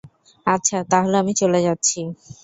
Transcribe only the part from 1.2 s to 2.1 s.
আমি চলে যাচ্ছি।